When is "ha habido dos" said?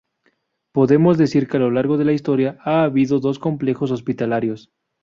2.63-3.37